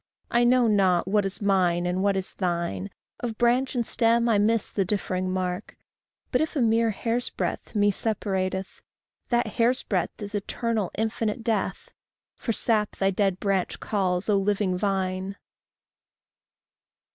[0.31, 4.39] I know not what is mine and what is thine Of branch and stem I
[4.39, 5.77] miss the differing mark
[6.31, 8.81] But if a mere hair's breadth me separateth,
[9.29, 11.91] That hair's breadth is eternal, infinite death.
[12.35, 15.37] For sap thy dead branch calls, O living vine!